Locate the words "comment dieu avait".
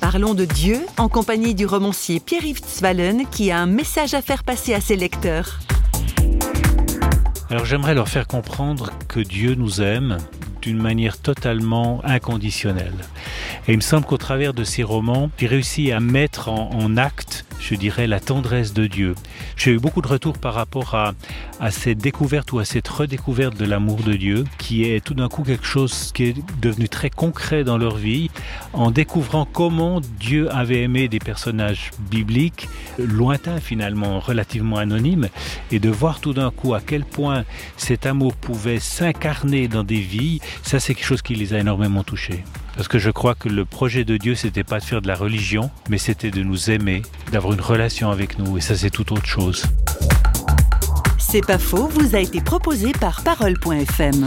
29.50-30.82